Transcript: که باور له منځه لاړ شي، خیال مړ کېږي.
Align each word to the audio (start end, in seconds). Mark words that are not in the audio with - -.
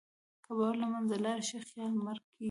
که 0.43 0.49
باور 0.57 0.75
له 0.81 0.87
منځه 0.93 1.15
لاړ 1.25 1.39
شي، 1.47 1.57
خیال 1.69 1.93
مړ 2.05 2.17
کېږي. 2.23 2.29